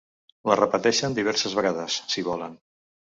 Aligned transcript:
La 0.51 0.55
repeteixen 0.59 1.17
diverses 1.19 1.57
vegades, 1.59 1.99
si 2.15 2.25
volen. 2.29 2.57